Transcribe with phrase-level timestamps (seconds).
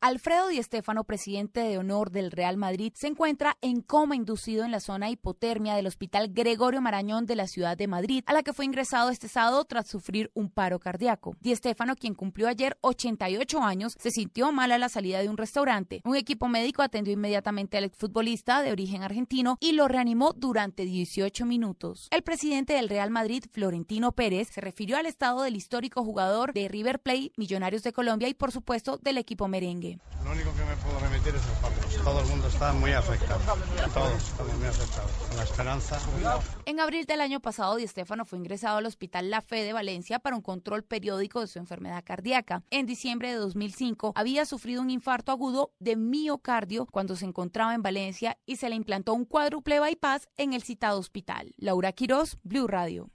[0.00, 4.70] Alfredo Di Stéfano, presidente de honor del Real Madrid, se encuentra en coma inducido en
[4.70, 8.52] la zona hipotermia del Hospital Gregorio Marañón de la ciudad de Madrid, a la que
[8.52, 11.34] fue ingresado este sábado tras sufrir un paro cardíaco.
[11.40, 15.36] Di Stéfano, quien cumplió ayer 88 años, se sintió mal a la salida de un
[15.36, 16.00] restaurante.
[16.04, 21.44] Un equipo médico atendió inmediatamente al exfutbolista de origen argentino y lo reanimó durante 18
[21.44, 22.06] minutos.
[22.12, 26.68] El presidente del Real Madrid, Florentino Pérez, se refirió al estado del histórico jugador de
[26.68, 29.87] River Plate, Millonarios de Colombia y por supuesto del equipo merengue.
[30.24, 32.04] Lo único que me puedo remitir es el Pablo.
[32.04, 33.40] Todo el mundo está muy afectado.
[33.94, 35.10] Todos estamos muy afectados.
[35.28, 35.98] Con la esperanza.
[36.66, 40.18] En abril del año pasado, Di Stéfano fue ingresado al Hospital La Fe de Valencia
[40.18, 42.62] para un control periódico de su enfermedad cardíaca.
[42.70, 47.82] En diciembre de 2005 había sufrido un infarto agudo de miocardio cuando se encontraba en
[47.82, 51.54] Valencia y se le implantó un cuádruple bypass en el citado hospital.
[51.56, 53.10] Laura Quiroz, Blue Radio.